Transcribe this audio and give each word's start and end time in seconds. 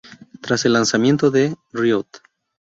Tras 0.41 0.65
el 0.65 0.73
lanzamiento 0.73 1.29
de 1.29 1.55
"Riot! 1.73 2.07